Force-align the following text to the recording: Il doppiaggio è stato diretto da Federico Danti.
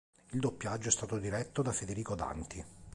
Il 0.31 0.39
doppiaggio 0.39 0.87
è 0.87 0.91
stato 0.91 1.19
diretto 1.19 1.61
da 1.61 1.71
Federico 1.71 2.15
Danti. 2.15 2.65